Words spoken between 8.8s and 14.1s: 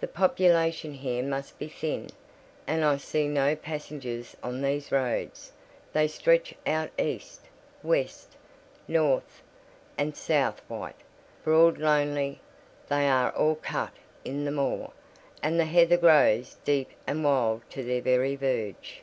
north, and south—white, broad, lonely; they are all cut